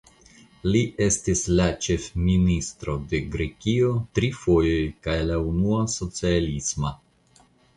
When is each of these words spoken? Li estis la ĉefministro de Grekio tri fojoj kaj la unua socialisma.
Li 0.75 0.79
estis 1.07 1.43
la 1.59 1.67
ĉefministro 1.87 2.95
de 3.11 3.19
Grekio 3.37 3.93
tri 4.19 4.31
fojoj 4.41 4.81
kaj 5.09 5.19
la 5.31 5.39
unua 5.53 5.87
socialisma. 6.01 6.97